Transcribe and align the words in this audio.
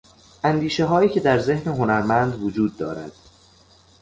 اندیشههایی 0.43 1.09
که 1.09 1.19
در 1.19 1.39
ذهن 1.39 1.71
هنرمند 1.71 2.43
وجود 2.43 2.77
دارد 2.77 3.11